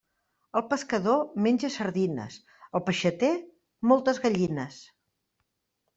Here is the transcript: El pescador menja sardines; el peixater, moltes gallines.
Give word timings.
El 0.59 0.63
pescador 0.69 1.19
menja 1.47 1.69
sardines; 1.75 2.39
el 2.79 2.85
peixater, 2.89 3.33
moltes 3.93 4.23
gallines. 4.25 4.83